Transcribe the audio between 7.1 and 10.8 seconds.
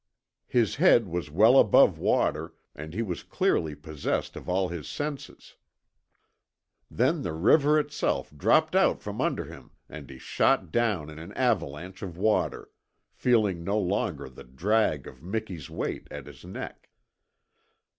the river itself dropped out from under him and he shot